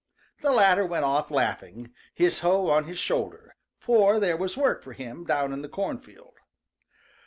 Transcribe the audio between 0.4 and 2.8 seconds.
The latter went off laughing, his hoe